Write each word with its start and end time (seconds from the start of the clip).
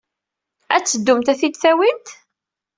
Ad 0.75 0.83
teddumt 0.85 1.31
ad 1.33 1.37
t-id-tawyemt. 1.39 2.07